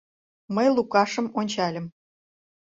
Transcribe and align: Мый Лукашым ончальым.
Мый 0.55 0.67
Лукашым 0.77 1.25
ончальым. 1.39 1.85